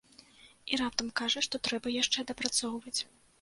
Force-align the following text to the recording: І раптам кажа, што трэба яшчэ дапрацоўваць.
І 0.71 0.79
раптам 0.81 1.11
кажа, 1.21 1.43
што 1.49 1.61
трэба 1.69 1.93
яшчэ 2.01 2.25
дапрацоўваць. 2.33 2.97